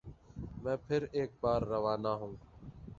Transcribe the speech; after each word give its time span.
میں 0.61 0.75
پھر 0.87 1.05
ایک 1.11 1.31
بار 1.41 1.61
روانہ 1.63 2.07
ہوں 2.19 2.35